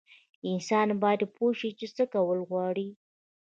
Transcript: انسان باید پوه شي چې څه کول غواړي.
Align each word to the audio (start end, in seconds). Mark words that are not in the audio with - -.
انسان 0.49 0.87
باید 1.03 1.21
پوه 1.35 1.51
شي 1.59 1.69
چې 1.79 1.87
څه 1.95 2.03
کول 2.13 2.39
غواړي. 2.49 2.89